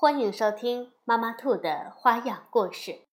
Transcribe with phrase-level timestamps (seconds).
[0.00, 3.08] 欢迎收听妈妈兔的花样故事。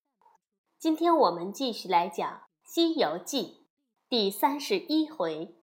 [0.77, 2.31] 今天我们继续来讲
[2.63, 3.66] 《西游记》
[4.08, 5.55] 第三十一回：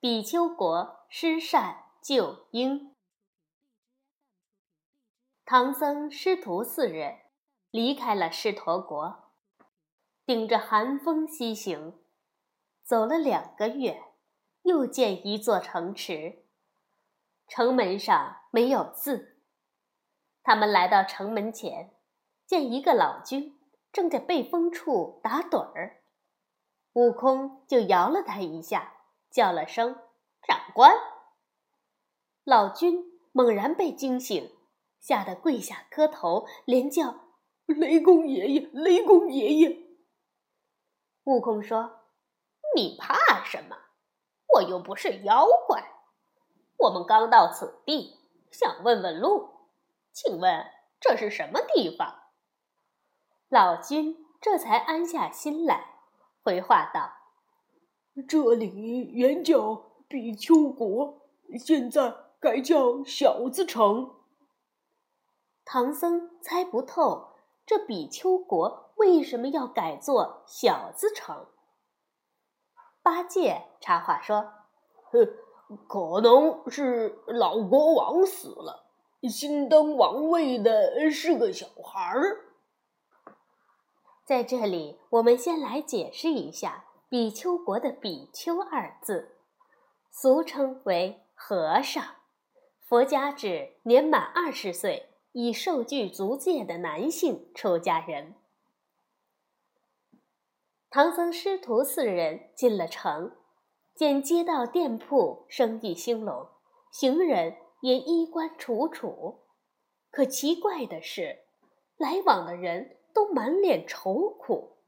[0.00, 2.94] 比丘国施善救婴。
[5.44, 7.18] 唐僧师徒四人
[7.70, 9.24] 离开了狮驼国，
[10.24, 11.98] 顶着寒风西行，
[12.82, 14.02] 走了两个月，
[14.62, 16.46] 又见一座城池，
[17.46, 19.31] 城门上没有字。
[20.44, 21.94] 他们来到城门前，
[22.46, 23.58] 见一个老君
[23.92, 26.02] 正在背风处打盹儿，
[26.94, 28.92] 悟空就摇了他一下，
[29.30, 29.94] 叫了声
[30.42, 30.96] “长官”。
[32.42, 34.50] 老君猛然被惊醒，
[34.98, 37.20] 吓得跪下磕头，连叫
[37.66, 39.78] “雷公爷爷，雷公爷爷”。
[41.24, 42.00] 悟空说
[42.74, 43.76] ：“你怕什么？
[44.54, 45.82] 我又不是妖怪。
[46.78, 48.18] 我们刚到此地，
[48.50, 49.50] 想问问路。”
[50.12, 50.66] 请问
[51.00, 52.22] 这是什么地方？
[53.48, 55.86] 老君这才安下心来，
[56.42, 57.12] 回话道
[58.28, 61.22] ：“这里原叫比丘国，
[61.58, 64.14] 现在改叫小子城。”
[65.64, 67.34] 唐僧猜不透
[67.64, 71.46] 这比丘国为什么要改做小子城。
[73.02, 74.52] 八戒插话说
[75.10, 75.26] ：“哼，
[75.88, 78.80] 可能是老国王死了。”
[79.28, 82.44] 新登王位的是个小孩儿。
[84.24, 89.36] 在这里，我们先来解释一下“比丘国”的“比丘”二字，
[90.10, 92.04] 俗称为和尚。
[92.80, 98.34] 佛家指年满二十岁已受具足戒的男性出家人。
[100.90, 103.36] 唐僧师徒四人进了城，
[103.94, 106.48] 见街道店铺生意兴隆，
[106.90, 107.56] 行人。
[107.82, 109.40] 也衣冠楚楚，
[110.12, 111.40] 可奇怪的是，
[111.96, 114.78] 来往的人都满脸愁苦。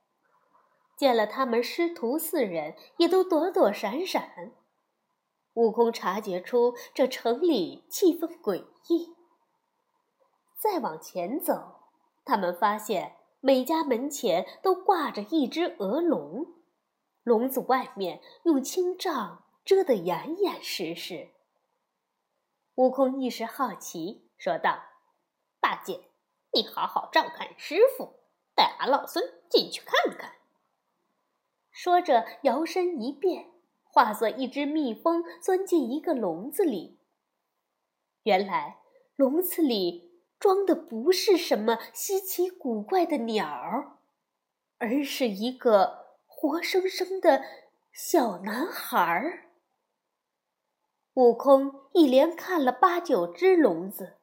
[0.96, 4.52] 见了他们师徒四人，也都躲躲闪闪。
[5.54, 9.14] 悟空察觉出这城里气氛诡异。
[10.56, 11.80] 再往前走，
[12.24, 16.46] 他们发现每家门前都挂着一只鹅笼，
[17.24, 21.30] 笼子外面用青帐遮得严严实实。
[22.76, 24.82] 悟空一时好奇，说道
[25.60, 26.08] ：“八戒，
[26.52, 28.18] 你好好照看师傅，
[28.52, 30.32] 带俺老孙进去看看。”
[31.70, 33.52] 说着，摇身一变，
[33.84, 36.98] 化作一只蜜蜂，钻进一个笼子里。
[38.24, 38.80] 原来，
[39.14, 43.98] 笼子里装的不是什么稀奇古怪的鸟儿，
[44.78, 47.44] 而是一个活生生的
[47.92, 49.50] 小男孩儿。
[51.14, 54.16] 悟空一连看了八九只笼子，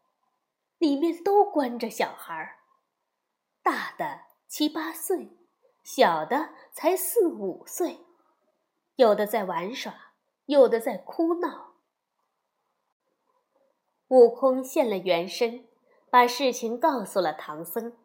[0.77, 2.57] 里面都关着小孩儿，
[3.63, 5.37] 大的七八岁，
[5.83, 8.05] 小的才四五岁，
[8.95, 10.11] 有的在玩耍，
[10.47, 11.75] 有的在哭闹。
[14.09, 15.65] 悟空现了原身，
[16.09, 17.97] 把事情告诉了唐僧。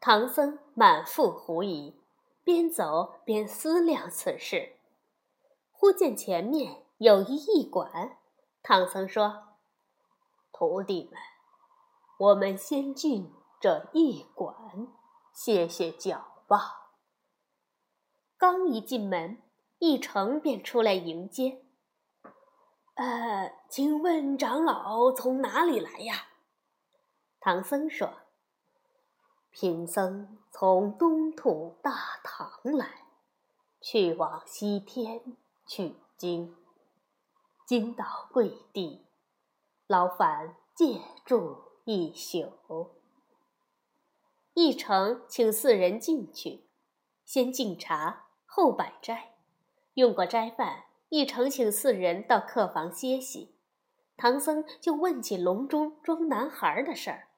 [0.00, 1.98] 唐僧满腹狐疑，
[2.44, 4.76] 边走边思量此事，
[5.72, 6.83] 忽见前面。
[7.04, 8.16] 有一驿馆，
[8.62, 9.58] 唐僧说
[10.50, 11.20] ：“徒弟们，
[12.16, 14.56] 我们先进这驿馆
[15.30, 16.92] 歇歇脚吧。”
[18.40, 19.42] 刚一进门，
[19.80, 21.66] 一成便出来迎接。
[22.94, 26.28] 呃，请问长老从哪里来呀？
[27.38, 28.14] 唐僧说
[29.52, 31.92] ：“贫僧从东土大
[32.22, 33.04] 唐来，
[33.82, 35.36] 去往西天
[35.66, 36.56] 取经。”
[37.66, 39.06] 今到贵地，
[39.86, 42.52] 劳烦借住一宿。
[44.52, 46.66] 一程请四人进去，
[47.24, 49.34] 先敬茶，后摆斋。
[49.94, 53.54] 用过斋饭，一程请四人到客房歇息。
[54.18, 57.28] 唐僧就问起笼中装男孩的事儿。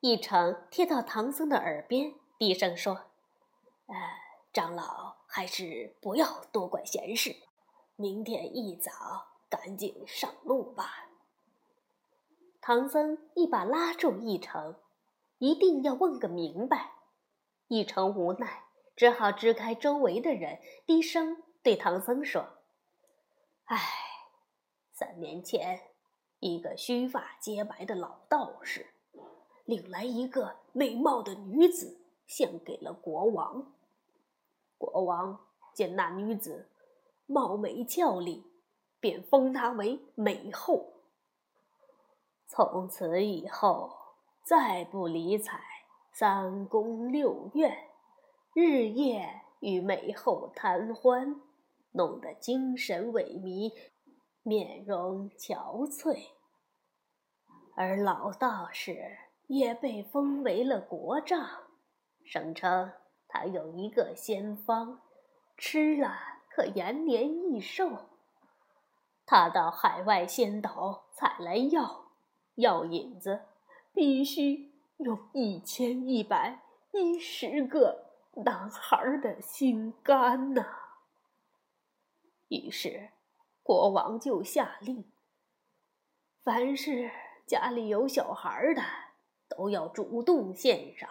[0.00, 2.94] 一程贴到唐僧的耳边，低声说
[3.86, 3.94] ：“呃，
[4.54, 7.36] 长老还是不要多管闲事，
[7.96, 11.10] 明天一早。”赶紧上路吧！
[12.62, 14.76] 唐僧一把拉住一程，
[15.38, 16.92] 一定要问个明白。
[17.66, 18.64] 一成无奈，
[18.94, 22.46] 只好支开周围的人，低声对唐僧说
[23.66, 23.78] ：“唉，
[24.92, 25.80] 三年前，
[26.40, 28.86] 一个须发皆白的老道士，
[29.64, 33.72] 领来一个美貌的女子，献给了国王。
[34.76, 36.68] 国王见那女子
[37.26, 38.49] 貌美俏丽，
[39.00, 40.92] 便封她为美后。
[42.46, 43.90] 从此以后，
[44.44, 45.60] 再不理睬。”
[46.12, 47.88] 三宫六院，
[48.52, 51.40] 日夜与美后谈欢，
[51.92, 53.72] 弄得精神萎靡，
[54.42, 56.18] 面容憔悴。
[57.76, 61.48] 而老道士也被封为了国丈，
[62.24, 62.90] 声称
[63.28, 65.00] 他有一个仙方，
[65.56, 66.12] 吃了
[66.50, 68.09] 可延年益寿。
[69.30, 72.06] 他到海外仙岛采来药，
[72.56, 73.42] 药引子
[73.94, 74.68] 必须。
[74.96, 76.60] 用一千一百
[76.90, 78.06] 一十个
[78.44, 80.66] 男孩的心肝呐！
[82.48, 83.10] 于是
[83.62, 85.10] 国王就下令，
[86.42, 87.10] 凡是
[87.46, 88.82] 家里有小孩的，
[89.48, 91.08] 都要主动献上，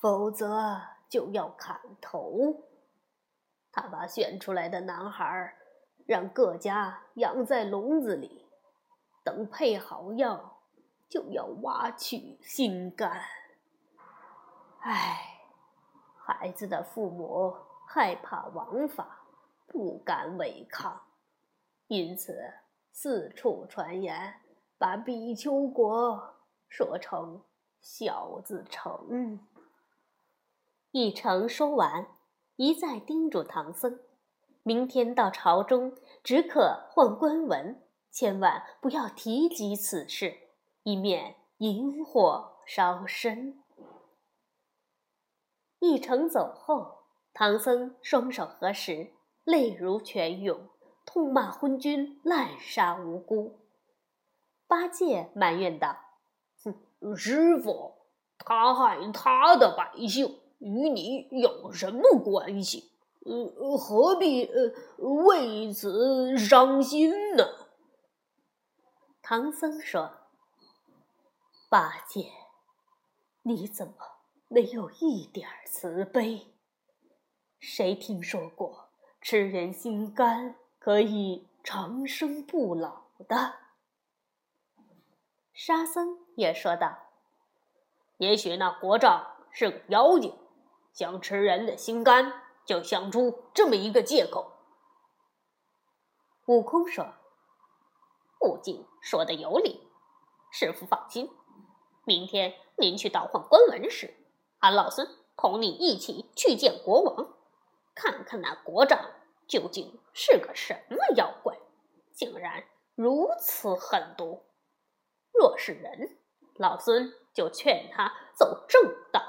[0.00, 2.64] 否则就要砍头。
[3.70, 5.56] 他把选出来的男孩
[6.06, 8.46] 让各家养在笼子里，
[9.24, 10.50] 等配好药。
[11.08, 13.20] 就要挖取心肝。
[14.80, 15.42] 唉，
[16.16, 17.54] 孩子的父母
[17.86, 19.26] 害怕王法，
[19.66, 21.02] 不敢违抗，
[21.88, 22.34] 因此
[22.92, 24.40] 四处传言，
[24.78, 26.34] 把比丘国
[26.66, 27.42] 说成
[27.82, 29.38] 小子城。
[30.92, 32.06] 一成说完，
[32.56, 34.00] 一再叮嘱唐僧：
[34.62, 40.36] 明天到朝中，只可换官文，千万不要提及此事。
[40.84, 43.62] 以免引火烧身。
[45.78, 49.12] 一程走后，唐僧双手合十，
[49.44, 50.68] 泪如泉涌，
[51.06, 53.60] 痛骂昏君滥杀无辜。
[54.66, 55.96] 八戒埋怨道
[56.64, 57.94] ：“哼，师傅，
[58.38, 62.91] 他害他的百姓，与你有什么关系？
[63.24, 64.72] 呃，何必呃
[65.26, 67.44] 为此伤心呢？”
[69.22, 70.18] 唐僧说。
[71.70, 72.30] 八戒，
[73.44, 73.94] 你怎么
[74.48, 76.52] 没有一点慈悲？
[77.58, 78.90] 谁听说过
[79.22, 83.54] 吃人心肝可以长生不老的？
[85.54, 86.98] 沙僧也说道
[88.18, 90.36] ：“也许那国丈是个妖精，
[90.92, 94.52] 想吃人的心肝，就想出这么一个借口。”
[96.46, 97.06] 悟空说
[98.42, 99.88] ：“悟净说的有理，
[100.50, 101.30] 师傅放心。”
[102.04, 104.12] 明天您去倒换官文时，
[104.58, 107.36] 俺老孙同你一起去见国王，
[107.94, 108.98] 看看那国丈
[109.46, 111.56] 究竟是个什么妖怪，
[112.12, 112.64] 竟然
[112.96, 114.42] 如此狠毒。
[115.32, 116.18] 若是人，
[116.56, 118.82] 老孙就劝他走正
[119.12, 119.20] 道；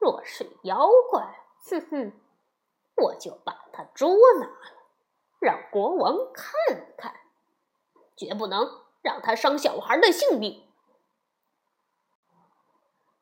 [0.00, 2.12] 若是妖怪，哼哼，
[2.96, 4.52] 我就把他捉拿了，
[5.40, 7.14] 让国王看看，
[8.16, 10.66] 绝不能让他伤小孩的性命。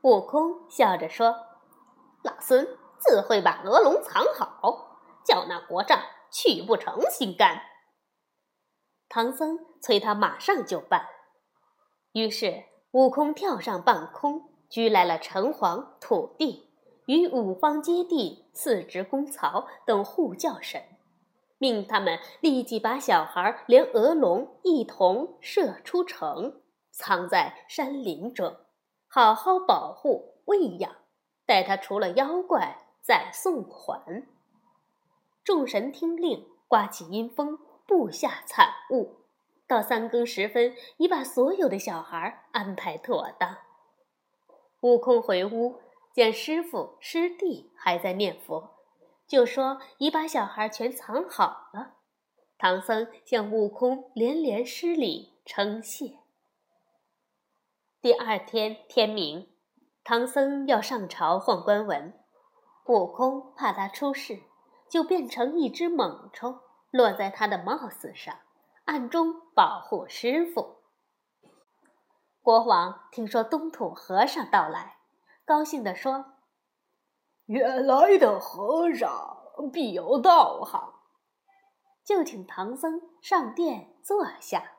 [0.02, 1.46] 悟空笑着说
[2.24, 7.62] ：“老孙自会把鹅笼藏好，叫那国丈去不成心肝。”
[9.08, 11.06] 唐僧催他马上就办。
[12.12, 16.68] 于是悟空跳上半空，拘来了城隍、土地。
[17.06, 20.80] 与五方揭谛、四职公曹等护教神，
[21.58, 26.60] 命他们立即把小孩连鹅笼一同射出城，
[26.92, 28.54] 藏在山林中，
[29.08, 30.94] 好好保护喂养，
[31.44, 34.28] 待他除了妖怪再送还。
[35.50, 39.16] 众神听令，刮起阴风，布下惨雾，
[39.66, 43.58] 到三更时分，已把所有的小孩安排妥当。
[44.82, 45.80] 悟空回屋。
[46.12, 48.76] 见师傅师弟还在念佛，
[49.26, 51.94] 就说已把小孩全藏好了。
[52.56, 56.18] 唐僧向悟空连连施礼称谢。
[58.00, 59.48] 第二天天明，
[60.04, 62.12] 唐僧要上朝换官文，
[62.86, 64.42] 悟空怕他出事，
[64.90, 66.58] 就变成一只猛虫，
[66.90, 68.36] 落在他的帽子上，
[68.86, 70.78] 暗中保护师傅。
[72.42, 74.96] 国王听说东土和尚到来。
[75.44, 76.34] 高兴地说
[77.46, 79.36] ：“原来的和尚
[79.72, 80.94] 必有道行，
[82.04, 84.72] 就请唐僧上殿坐下。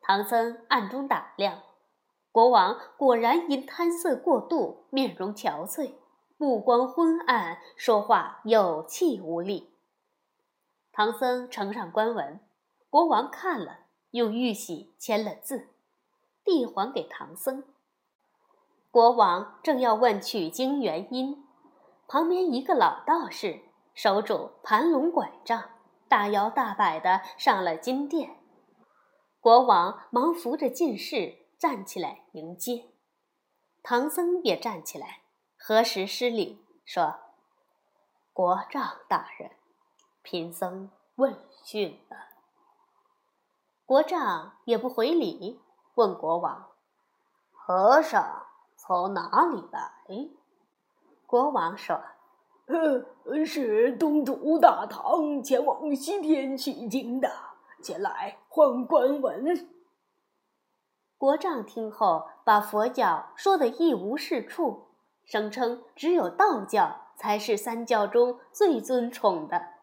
[0.00, 1.62] 唐僧暗中打量，
[2.32, 5.94] 国王果然因贪色过度，面容憔悴，
[6.36, 9.72] 目光昏暗，说话有气无力。
[10.92, 12.40] 唐僧呈上官文，
[12.90, 15.68] 国王看了，用玉玺签了字，
[16.44, 17.64] 递还给唐僧。
[18.90, 21.46] 国王正要问取经原因，
[22.06, 23.60] 旁边一个老道士
[23.94, 25.70] 手拄盘龙拐杖，
[26.08, 28.36] 大摇大摆地上了金殿。
[29.40, 32.86] 国王忙扶着进士站起来迎接，
[33.82, 35.23] 唐僧也站起来，
[35.66, 37.14] 合十施礼，说
[38.34, 39.50] ：“国丈大人。”
[40.20, 42.18] 贫僧问讯了，
[43.86, 45.58] 国丈也不回礼，
[45.94, 46.72] 问国王
[47.50, 48.44] ：“和尚
[48.76, 50.28] 从哪里来？”
[51.24, 51.98] 国王说
[52.68, 57.32] ：“呃，是东土大唐前往西天取经的，
[57.82, 59.70] 前来换官文。”
[61.16, 64.88] 国丈听后，把佛教说得一无是处，
[65.24, 69.74] 声称只有道教才是三教中最尊崇的。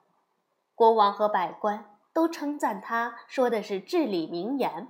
[0.75, 4.87] 国王和百官都称赞他说的是至理名言，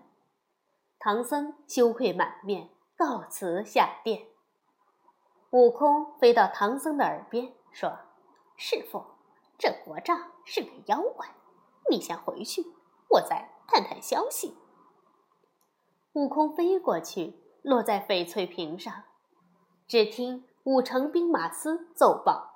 [1.00, 4.28] 唐僧羞愧满面，告辞下殿。
[5.52, 7.98] 悟空飞到唐僧的耳边说
[8.56, 9.04] ：“师傅，
[9.58, 11.28] 这国丈是个妖怪，
[11.90, 12.64] 你先回去，
[13.10, 14.58] 我再探探消息。”
[16.14, 19.04] 悟空飞过去，落在翡翠屏上，
[19.92, 22.54] 只听武城兵马司奏报。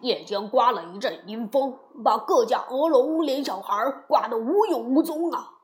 [0.00, 3.74] 夜间刮了一阵阴风，把各家鹅笼连小孩
[4.06, 5.54] 刮得无影无踪啊！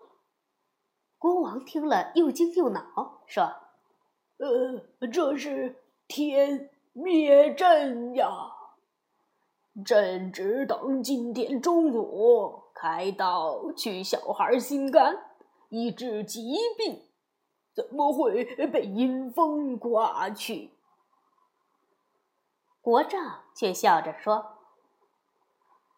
[1.18, 2.82] 国王听了又惊又恼，
[3.26, 3.44] 说
[4.42, 8.28] ：“呃，这是天灭朕呀！
[9.84, 15.16] 朕只等今天中午开刀取小孩心肝，
[15.68, 17.04] 医治疾病，
[17.80, 20.74] 怎么会被阴风刮去？”
[22.82, 24.58] 国丈却笑着说：“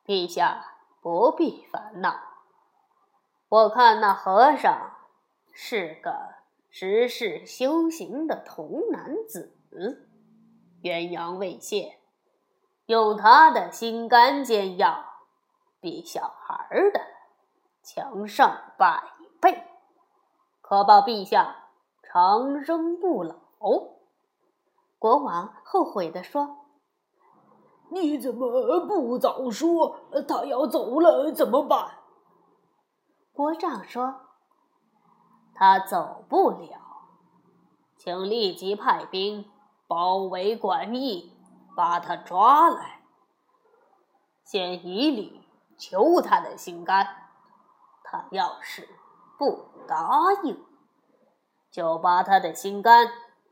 [0.07, 2.21] 陛下不必烦恼，
[3.49, 4.97] 我看那和尚
[5.53, 6.35] 是个
[6.71, 9.57] 十世修行的童男子，
[10.83, 11.99] 元阳未泄，
[12.87, 15.05] 用他的心肝煎药，
[15.81, 17.01] 比小孩的
[17.83, 19.05] 强上百
[19.41, 19.69] 倍，
[20.61, 21.62] 可保陛下
[22.13, 23.37] 长生不老。”
[24.99, 26.59] 国王后悔地说。
[27.95, 29.97] 你怎么不早说？
[30.27, 31.99] 他要走了怎么办？
[33.35, 34.15] 国丈说
[35.55, 36.79] ：“他走不了，
[37.99, 39.45] 请立即派兵
[39.87, 41.37] 包围馆驿，
[41.77, 43.03] 把他抓来。
[44.43, 47.07] 先以礼求他的心肝。
[48.03, 48.89] 他要是
[49.37, 50.09] 不答
[50.45, 50.65] 应，
[51.73, 53.09] 就把他的心肝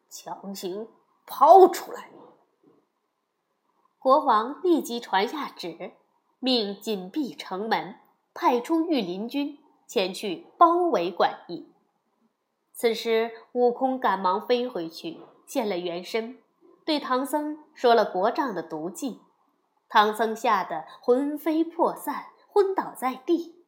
[0.08, 0.86] 强行
[1.26, 2.10] 抛出来。”
[3.98, 5.94] 国王立即传下旨，
[6.38, 7.96] 命紧闭城门，
[8.32, 11.72] 派出御林军前去包围馆驿。
[12.72, 16.38] 此时，悟空赶忙飞回去，现了原身，
[16.86, 19.20] 对唐僧说了国丈的毒计。
[19.86, 23.66] 唐僧吓得魂飞魄散，昏倒在地。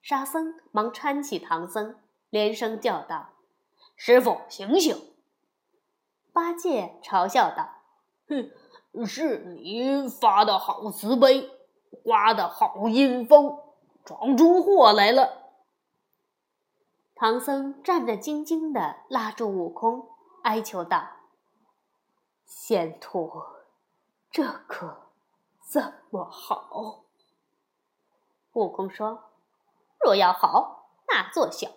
[0.00, 1.96] 沙僧忙搀起唐僧，
[2.30, 3.30] 连声叫道
[3.96, 4.96] ：“师傅，醒醒！”
[6.32, 7.68] 八戒嘲笑道
[8.28, 8.50] ：“哼！”
[9.04, 11.50] 是你发的好慈悲，
[12.02, 13.58] 刮的好阴风，
[14.06, 15.52] 闯出祸来了。
[17.14, 20.08] 唐僧战战兢兢的拉住悟空，
[20.44, 21.10] 哀求道
[22.46, 23.30] ：“仙徒，
[24.30, 25.10] 这可
[25.70, 27.04] 怎么好？”
[28.54, 29.24] 悟空说
[30.02, 31.68] ：“若要好，那做小，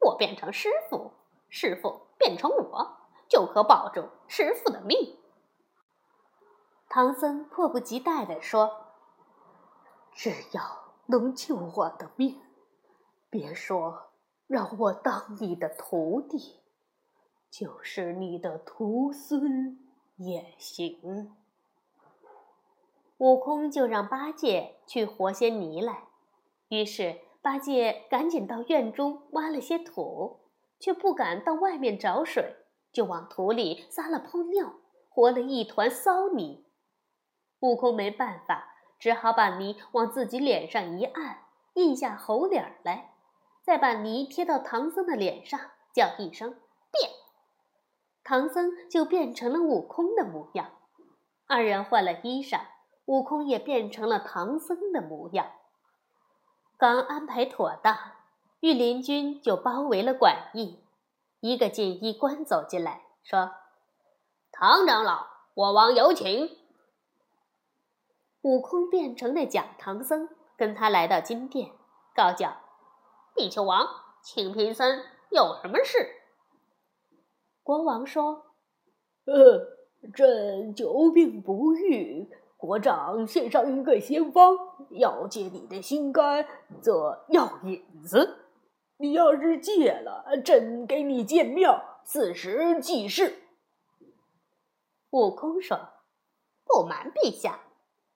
[0.00, 1.12] 我变成师傅，
[1.50, 2.96] 师傅变成我，
[3.28, 5.18] 就可保住师傅的命。”
[6.88, 8.86] 唐僧迫不及待地说
[10.12, 12.40] ：“只要能救我的命，
[13.28, 14.10] 别说
[14.46, 16.60] 让我当你的徒弟，
[17.48, 19.78] 就是你的徒孙
[20.16, 21.36] 也行。”
[23.18, 26.04] 悟空就让八戒去和些泥来，
[26.68, 30.39] 于是八戒赶紧到院中挖了些土，
[30.80, 32.56] 却不敢到外面找水，
[32.92, 34.74] 就往土里撒了泡尿，
[35.08, 36.64] 和了一团骚泥。
[37.60, 41.44] 悟空没办法，只好把泥往自己脸上一按，
[41.74, 43.12] 印下猴脸来，
[43.62, 45.60] 再把泥贴到唐僧的脸上，
[45.92, 46.52] 叫一声
[46.90, 47.10] “变”，
[48.24, 50.70] 唐僧就变成了悟空的模样。
[51.46, 52.60] 二人换了衣裳，
[53.04, 55.52] 悟空也变成了唐僧的模样。
[56.78, 57.94] 刚安排妥当，
[58.60, 60.78] 御林军就包围了馆驿。
[61.40, 63.52] 一个锦衣官走进来，说
[64.52, 66.58] ：“唐长老，国王有请。”
[68.42, 71.72] 悟空变成了假唐僧，跟他来到金殿，
[72.14, 72.58] 告叫
[73.34, 73.86] ：“比丘王，
[74.22, 75.96] 请贫僧有什么事？”
[77.64, 78.44] 国王说
[79.24, 84.54] ：“呃，朕久病不愈，国丈献上一个仙方，
[84.90, 86.46] 要借你的心肝，
[86.82, 88.36] 做药引子。”
[89.00, 93.34] 你要是戒了，朕给你建庙，四时祭祀。
[95.08, 95.88] 悟空说
[96.66, 97.60] ：“不瞒陛下，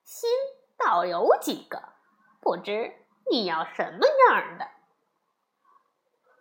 [0.03, 0.29] 心
[0.77, 1.81] 倒有几个，
[2.39, 2.93] 不知
[3.31, 4.67] 你要什么样的？”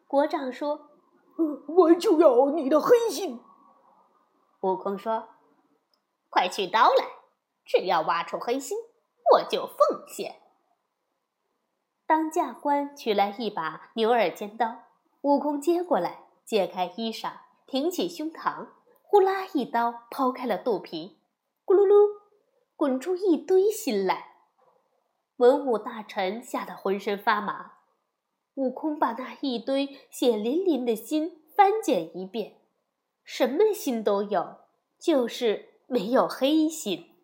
[0.07, 0.91] 国丈说
[1.67, 3.43] ：“我就要你的黑心。”
[4.61, 5.27] 悟空说
[6.29, 7.07] ：“快去刀来，
[7.65, 8.77] 只要挖出黑心，
[9.33, 10.39] 我就奉献。”
[12.07, 14.83] 当驾官取来一把牛耳尖刀，
[15.23, 17.33] 悟空接过来，解开衣裳，
[17.67, 18.69] 挺起胸膛，
[19.03, 21.19] 呼啦一刀抛开了肚皮，
[21.65, 22.07] 咕噜噜，
[22.77, 24.33] 滚出一堆心来。
[25.37, 27.73] 文武大臣吓得浑身发麻。
[28.57, 32.61] 悟空把那一堆血淋淋的心翻检一遍，
[33.25, 34.59] 什么心都有，
[34.99, 37.17] 就是没有黑心。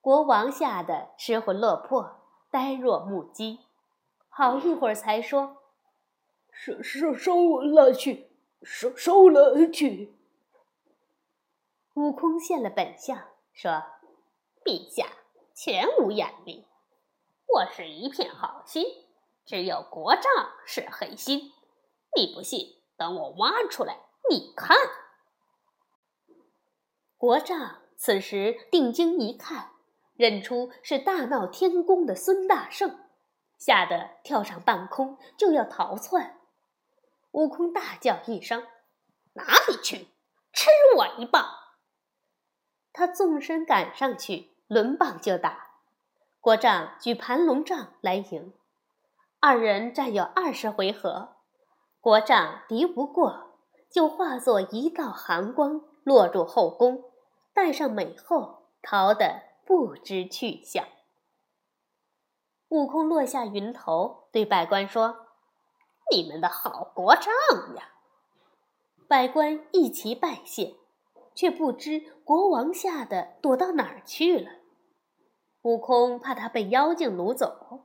[0.00, 2.22] 国王吓得失魂落魄。
[2.50, 3.60] 呆若木鸡，
[4.28, 5.62] 好一会儿才说
[6.50, 8.30] ：“收收收了去，
[8.62, 10.16] 收收了去。”
[11.94, 13.82] 悟空现了本相，说
[14.64, 15.06] ：“陛下
[15.54, 16.66] 全无眼力，
[17.46, 18.84] 我是一片好心，
[19.44, 20.24] 只有国丈
[20.66, 21.52] 是黑心。
[22.14, 24.00] 你不信，等我挖出来，
[24.30, 24.76] 你看。”
[27.18, 29.72] 国丈此时定睛一看。
[30.16, 32.98] 认出是大闹天宫的孙大圣，
[33.58, 36.38] 吓得跳上半空就要逃窜。
[37.32, 38.66] 悟空大叫一声
[39.34, 40.08] ：“哪里去？
[40.52, 41.44] 吃我一棒！”
[42.94, 45.66] 他纵身赶上去，抡棒就打。
[46.40, 48.54] 国丈举盘龙杖来迎，
[49.40, 51.36] 二人战有二十回合，
[52.00, 53.58] 国丈敌不过，
[53.90, 57.04] 就化作一道寒光落入后宫，
[57.52, 59.45] 带上美后逃得。
[59.66, 60.86] 不知去向。
[62.68, 65.26] 悟空落下云头，对百官说
[66.10, 67.26] ：“你们的好国丈
[67.74, 67.90] 呀！”
[69.08, 70.76] 百官一齐拜谢，
[71.34, 74.50] 却不知国王吓得躲到哪儿去了。
[75.62, 77.84] 悟空怕他被妖精掳走，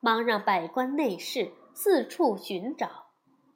[0.00, 3.06] 忙让百官内侍四处寻找，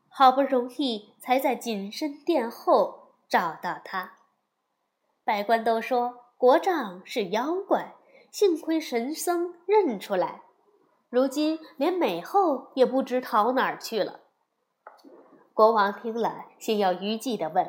[0.08, 4.14] 好不容易才在紧身殿后找到他。
[5.24, 6.25] 百官都说。
[6.38, 7.94] 国丈是妖怪，
[8.30, 10.42] 幸亏神僧认出来，
[11.08, 14.20] 如今连美后也不知逃哪儿去了。
[15.54, 17.64] 国王听了，心有余悸地问：“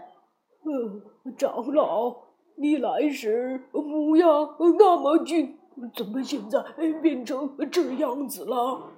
[0.67, 1.01] 嗯，
[1.37, 2.13] 长老，
[2.57, 5.57] 你来时模样那么俊，
[5.95, 6.61] 怎么现在
[7.01, 8.91] 变成这样子了？”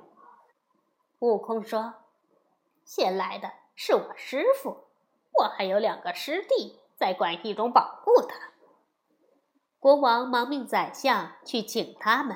[1.19, 1.93] 悟空说
[2.84, 4.88] ：“先来的是我师傅，
[5.38, 8.36] 我还有两个师弟在管驿中保护他。”
[9.80, 12.36] 国王忙命宰相去请他们。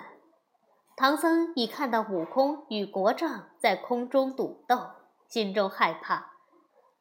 [0.96, 4.92] 唐僧已看到悟空与国丈在空中赌斗，
[5.28, 6.32] 心中害怕，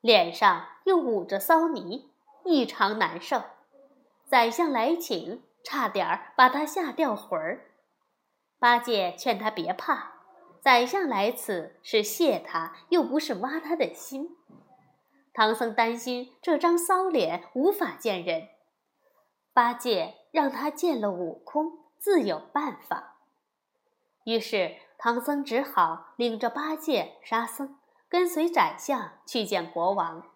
[0.01, 2.11] 脸上又捂着骚泥，
[2.45, 3.43] 异常难受。
[4.27, 7.71] 宰相来请，差点把他吓掉魂儿。
[8.59, 10.15] 八戒劝他别怕，
[10.61, 14.37] 宰相来此是谢他，又不是挖他的心。
[15.35, 18.49] 唐僧担心这张骚脸无法见人。
[19.53, 20.22] 八戒。
[20.33, 23.18] 让他见了悟空，自有办法。
[24.25, 30.29] 于是唐僧只好领着八戒、沙僧跟随宰相去见国王。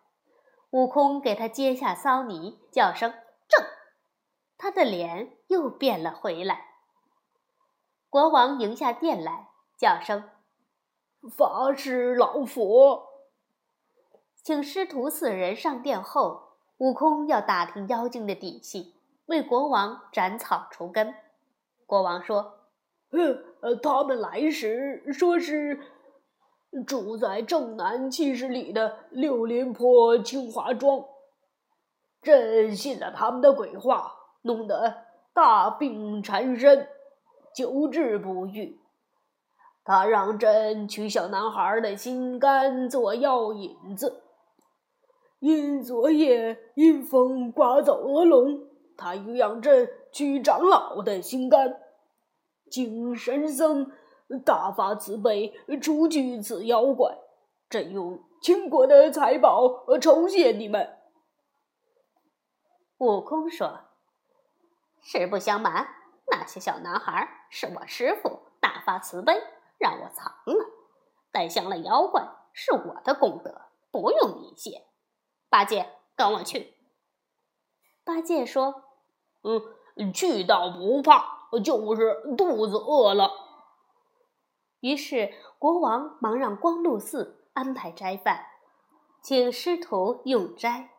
[0.71, 3.11] 悟空给他揭下骚泥，叫声
[3.49, 3.67] “正”，
[4.59, 6.67] 他的脸又变了回来。
[8.11, 10.29] 国王迎下殿来，叫声
[11.35, 13.07] “法师老佛”，
[14.43, 18.96] 请师徒四人上殿后，悟空要打听妖精的底细。
[19.27, 21.15] 为国王斩草除根。
[21.85, 22.61] 国王说
[23.61, 25.81] ：“呃，他们来时说是
[26.87, 31.05] 住在正南七十里的六林坡清华庄。
[32.23, 34.13] 朕信了他们的鬼话，
[34.43, 36.89] 弄得大病缠身，
[37.55, 38.81] 久治不愈。
[39.85, 44.23] 他让朕取小男孩的心肝做药引子，
[45.39, 51.81] 因昨夜阴风刮走鹅笼。”他养着屈长老的心肝，
[52.71, 53.93] 请神僧
[54.45, 57.19] 大发慈悲，除去此妖怪。
[57.69, 60.97] 朕用倾国的财宝酬谢你们。
[62.99, 63.81] 悟空说
[65.03, 65.87] ：“实不相瞒，
[66.31, 69.35] 那些小男孩是我师傅大发慈悲
[69.79, 70.65] 让我藏了，
[71.33, 74.87] 带降了妖怪是我的功德，不用你谢。
[75.51, 76.75] 八戒，跟我去。”
[78.05, 78.85] 八戒说
[79.47, 83.31] ：“嗯，去倒不怕，就是肚子饿了。”
[84.81, 88.47] 于是国王忙让光禄寺安排斋饭，
[89.23, 90.91] 请师徒用斋。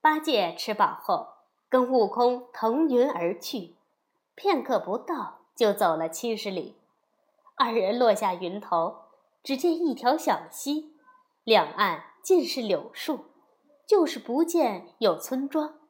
[0.00, 1.26] 八戒吃饱后，
[1.68, 3.76] 跟悟空腾云而去，
[4.34, 6.76] 片刻不到就走了七十里。
[7.56, 9.06] 二人落下云头，
[9.42, 10.94] 只见一条小溪，
[11.42, 13.24] 两岸尽是柳树。
[13.86, 15.87] 就是不见有村庄。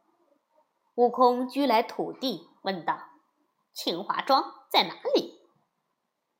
[0.98, 2.98] 悟空拘来土地，问道
[3.72, 5.38] ：“清华庄在哪里？”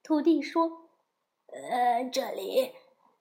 [0.02, 0.88] 土地说
[1.46, 2.74] ：“呃，这里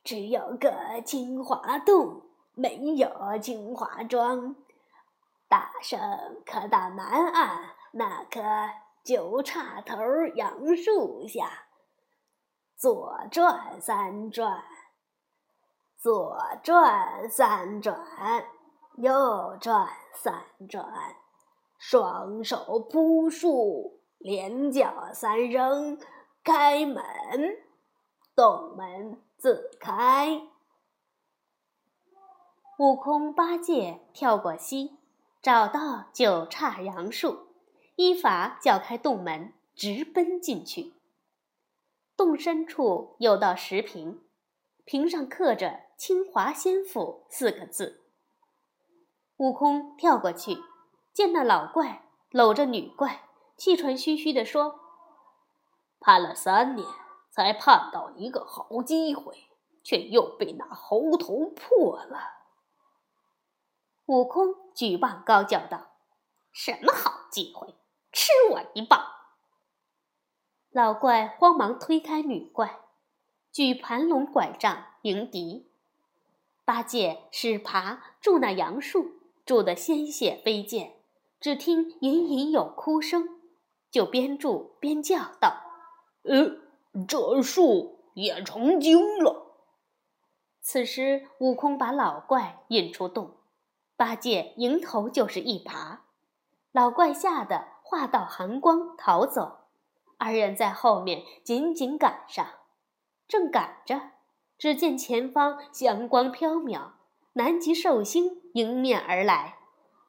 [0.04, 2.24] 只有个清华洞，
[2.56, 4.56] 没有清华庄。
[5.48, 6.00] 大圣
[6.44, 8.42] 可到南岸那棵
[9.06, 9.96] 九叉头
[10.34, 11.68] 杨树下，
[12.76, 14.64] 左转三转。”
[16.02, 17.96] 左转三转，
[18.96, 20.84] 右转三转，
[21.78, 25.98] 双手扑树，连脚三扔，
[26.44, 27.04] 开门，
[28.36, 30.42] 洞门自开。
[32.80, 34.98] 悟空、八戒跳过溪，
[35.42, 37.48] 找到九叉杨树，
[37.96, 40.94] 依法叫开洞门，直奔进去。
[42.16, 44.22] 洞深处有道石屏。
[44.86, 48.06] 屏上刻着“清华仙府”四个字。
[49.36, 50.56] 悟空跳过去，
[51.18, 54.82] 见那老怪搂着女怪，气喘吁吁地说
[56.00, 56.88] ：“盼了三年，
[57.32, 59.50] 才盼到一个好机会，
[59.84, 62.20] 却又被那猴头破了。”
[64.06, 65.88] 悟空举棒高叫道
[66.54, 67.74] ：“什么好机会？
[68.12, 69.04] 吃我一棒！”
[70.70, 72.82] 老怪慌忙推开女怪。
[73.52, 75.72] 举盘龙拐杖迎敌，
[76.64, 80.97] 八戒使耙住那杨树，住得鲜血飞溅。
[81.40, 83.28] 只听隐隐有哭声，
[83.92, 85.62] 就边住边叫道
[86.24, 86.58] ：“呃，
[87.08, 89.46] 这树也成精了。”
[90.62, 93.38] 此时，悟空把老怪引出洞，
[93.96, 96.00] 八戒迎头就是一耙，
[96.72, 99.68] 老怪吓得化道寒光逃走，
[100.18, 102.46] 二人在后面紧紧赶上。
[103.28, 104.12] 正赶着，
[104.58, 106.92] 只见前方祥光飘渺，
[107.34, 109.57] 南极寿星迎面而来，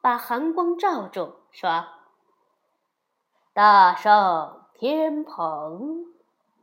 [0.00, 1.86] 把寒光罩住，说
[3.52, 6.06] ：“大圣天蓬，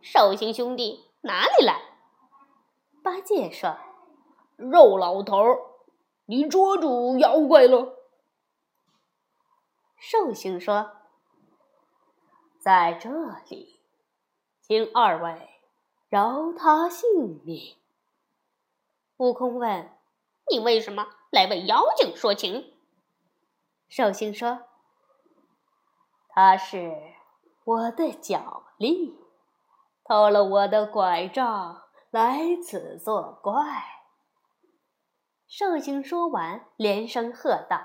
[0.00, 1.80] 寿星兄弟哪里来？”
[3.02, 3.76] 八戒说
[4.56, 5.36] ：“肉老头，
[6.26, 7.96] 你捉住妖怪了。”
[9.98, 10.92] 寿星说
[12.60, 13.10] ：“在这
[13.48, 13.80] 里，
[14.60, 15.57] 请二位
[16.08, 17.76] 饶他性命。”
[19.18, 19.90] 悟空问
[20.50, 22.74] ：“你为什么来为妖精说情？”
[23.88, 24.66] 寿星说
[26.28, 27.14] ：“他是
[27.64, 29.18] 我的脚力，
[30.04, 33.54] 偷了我的拐杖，来此作怪。”
[35.48, 37.80] 寿星说完，连声喝道：“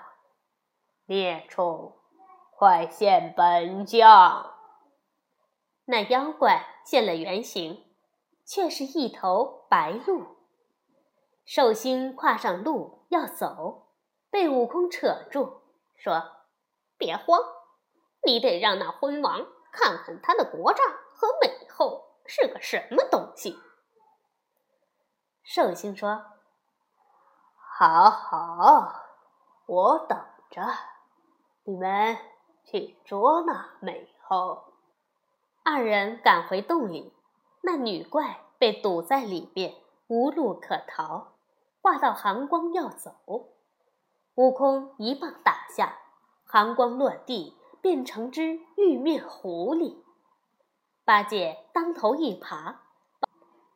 [1.08, 2.00] 孽畜！”
[2.56, 4.54] 快现本相！
[5.86, 7.84] 那妖怪现了原形，
[8.46, 10.38] 却是一头白鹿。
[11.46, 13.88] 寿星跨上鹿要走，
[14.30, 15.62] 被悟空扯住，
[15.96, 16.32] 说
[16.98, 17.40] ：“别慌，
[18.26, 23.60] 你得让那昏王看看他的国丈和美后是个什么东西。”
[25.44, 26.24] 寿星说
[27.78, 28.94] ：“好好，
[29.66, 30.18] 我等
[30.50, 30.62] 着
[31.64, 32.18] 你们。”
[32.66, 34.74] 去捉那美后，
[35.66, 37.14] 二人赶回洞里，
[37.66, 39.74] 那女怪被堵在里边，
[40.08, 41.36] 无路可逃，
[41.82, 43.16] 化道寒光要走。
[44.36, 45.98] 悟空一棒打下，
[46.44, 50.04] 寒光落地，变成只玉面狐狸。
[51.06, 52.76] 八戒当头一耙，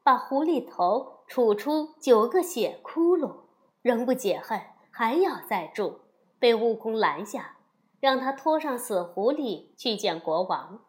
[0.04, 3.36] 把狐狸头杵出九个血窟窿，
[3.82, 6.02] 仍不解恨，还要再住，
[6.40, 7.54] 被悟空拦下。
[8.00, 10.82] 让他拖上死狐狸去见国王。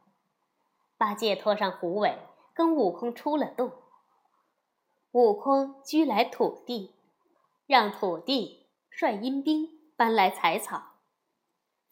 [0.98, 2.18] 八戒拖上狐尾，
[2.58, 3.70] 跟悟空出了洞。
[5.12, 6.96] 悟空居来土地，
[7.68, 10.82] 让土地率阴兵搬来柴草，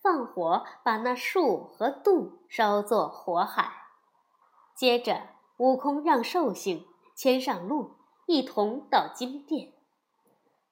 [0.02, 3.70] 放火把那树和洞烧作火海。
[4.76, 6.85] 接着，悟空让寿星
[7.16, 9.72] 牵上路，一同到金殿。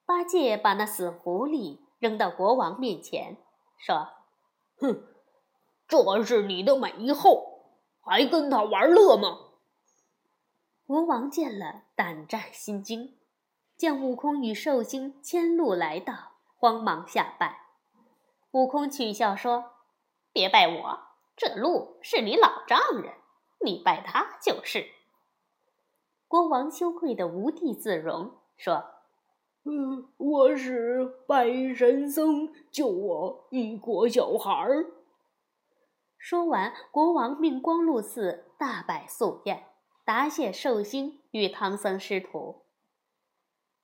[0.05, 3.37] 八戒把那死狐狸扔到国王面前，
[3.79, 4.09] 说
[4.81, 5.05] ：“哼，
[5.87, 9.39] 这是你的美后，还跟他玩乐吗？”
[10.87, 13.17] 国王见了，胆战心惊，
[13.75, 17.59] 见悟空与寿星牵路来到，慌忙下拜。
[18.51, 19.73] 悟空取笑说
[20.31, 21.01] ：“别拜我，
[21.35, 23.15] 这路是你老丈人，
[23.65, 24.85] 你拜他就是。”
[26.29, 28.85] 国王羞愧的无地自容，说
[29.65, 34.93] ：“嗯，我是拜神僧救我一国小孩儿。”
[36.19, 39.65] 说完，国王命光禄寺大摆素宴。
[40.05, 42.67] 答谢寿星与唐僧师徒。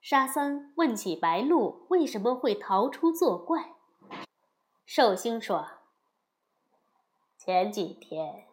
[0.02, 3.72] 沙僧问起白鹿为什么会逃出作怪，
[4.84, 5.66] 寿星说
[7.38, 8.44] ：“前几天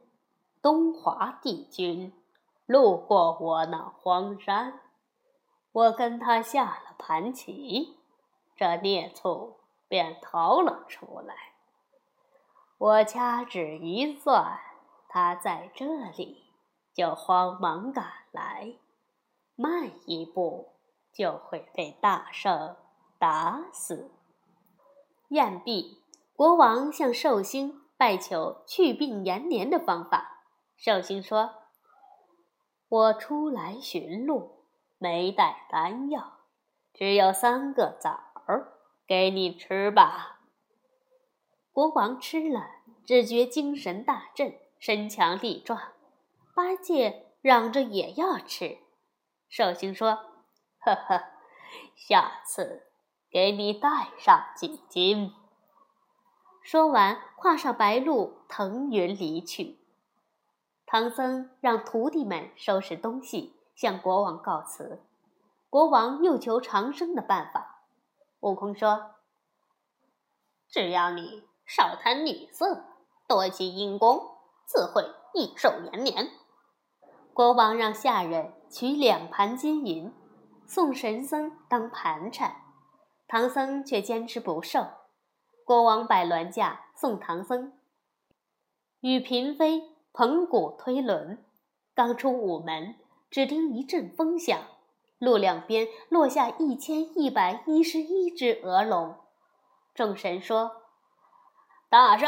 [0.61, 2.13] 东华帝君
[2.65, 4.79] 路过我那荒山，
[5.73, 7.97] 我跟他下了盘棋，
[8.55, 9.57] 这孽畜
[9.89, 11.35] 便逃了出来。
[12.77, 14.57] 我掐指一算，
[15.09, 16.45] 他在这里。”
[16.97, 18.73] 就慌忙赶来，
[19.55, 20.73] 慢一步
[21.13, 22.75] 就会被大圣
[23.19, 24.09] 打死。
[25.27, 26.01] 宴毕，
[26.35, 30.41] 国王向寿星拜求去病延年的方法。
[30.75, 31.53] 寿星说
[32.89, 34.63] ：“我出来寻路，
[34.97, 36.39] 没带丹药，
[36.95, 38.09] 只有三个枣
[38.47, 38.73] 儿，
[39.05, 40.39] 给你吃吧。”
[41.71, 42.67] 国王吃了，
[43.05, 45.79] 只觉精神大振，身强力壮。
[46.57, 48.79] 八戒嚷着也要吃，
[49.47, 50.15] 寿星说
[50.81, 51.25] ：“呵呵，
[51.95, 52.87] 下次
[53.29, 55.35] 给你带上几斤。”
[56.65, 59.77] 说完，跨上白鹿，腾云离去。
[60.87, 65.05] 唐僧让徒弟们收拾东西，向国王告辞。
[65.69, 67.83] 国王又求长生的办法。
[68.39, 69.11] 悟空说
[70.67, 72.83] ：“只要你少贪女色，
[73.27, 75.03] 多积阴功，自会
[75.35, 76.31] 益寿延年。”
[77.37, 80.11] 国王让下人取两盘金银，
[80.65, 82.63] 送神僧当盘缠，
[83.27, 84.87] 唐僧却坚持不受。
[85.63, 87.73] 国王摆銮驾送唐僧，
[89.01, 91.45] 与嫔妃捧鼓推轮，
[91.93, 92.95] 刚出午门，
[93.29, 94.59] 只听一阵风响，
[95.19, 99.15] 路两边落下一千一百一十一只鹅龙。
[99.93, 100.71] 众神说
[101.87, 102.27] ：“大圣，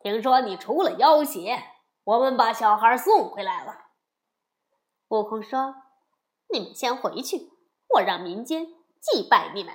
[0.00, 1.62] 听说你除了要挟，
[2.04, 3.84] 我们把小孩送回来了。”
[5.08, 5.74] 悟空说
[6.52, 7.50] ：“你们先回去，
[7.94, 8.66] 我让民间
[9.00, 9.72] 祭拜你们。”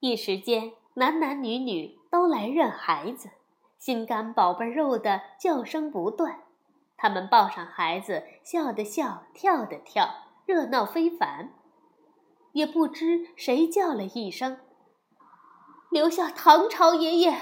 [0.00, 3.30] 一时间，男男女女都来认孩子，
[3.78, 6.44] 心肝宝贝肉的叫声不断。
[6.96, 10.08] 他们抱上孩子，笑的笑，跳的跳，
[10.46, 11.52] 热闹非凡。
[12.52, 14.58] 也不知谁叫了一声
[15.90, 17.38] ：“留下唐朝爷爷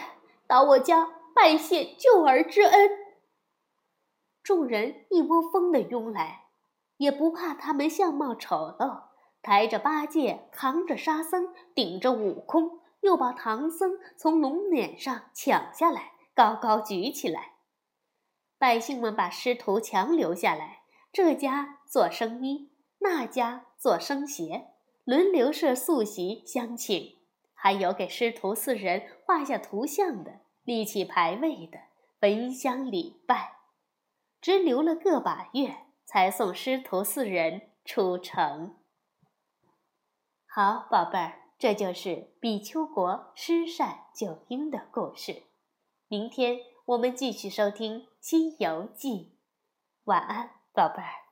[0.47, 2.91] 到我家拜谢救儿之恩。”
[4.43, 6.46] 众人一窝蜂的拥来。
[6.99, 9.05] 也不怕他们相貌丑陋，
[9.43, 17.53] 抬着八戒，扛着沙僧，顶着悟空，又把唐僧从龙辇上抢下来，高高举起来。
[18.59, 20.83] 百姓们把师徒强留下来，
[21.13, 24.69] 这家做生衣，那家做生鞋，
[25.05, 27.19] 轮流设素席相请，
[27.53, 31.79] 还有给师徒四人画下图像的，立起牌位的，
[32.19, 33.59] 焚香礼拜，
[34.41, 35.86] 只留了个把月。
[36.07, 38.77] 才送师徒四人出城。
[40.47, 45.42] 好，宝贝儿，这就是比丘国施善救婴的故事。
[46.09, 49.09] 明天我们继续收听《西游记》。
[50.05, 51.26] 晚安，宝贝儿。